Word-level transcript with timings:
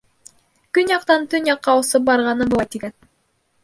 Көньяҡтан 0.77 1.29
төньяҡҡа 1.35 1.79
осоп 1.85 2.11
барғаны 2.11 2.53
былай 2.53 2.77
тигән: 2.77 3.01